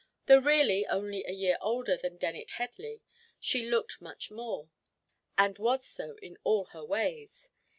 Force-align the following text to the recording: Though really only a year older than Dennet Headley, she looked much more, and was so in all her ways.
Though 0.25 0.39
really 0.39 0.87
only 0.87 1.23
a 1.25 1.31
year 1.31 1.59
older 1.61 1.95
than 1.95 2.17
Dennet 2.17 2.49
Headley, 2.57 3.03
she 3.39 3.69
looked 3.69 4.01
much 4.01 4.31
more, 4.31 4.71
and 5.37 5.59
was 5.59 5.85
so 5.85 6.15
in 6.23 6.39
all 6.43 6.65
her 6.73 6.83
ways. 6.83 7.51